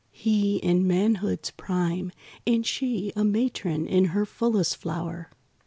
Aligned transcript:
He 0.09 0.55
in 0.55 0.87
manhood's 0.87 1.51
prime 1.51 2.11
And 2.47 2.65
she 2.65 3.13
a 3.15 3.23
matron 3.23 3.85
in 3.85 4.05
her 4.05 4.25
fullest 4.25 4.77
flower. 4.77 5.29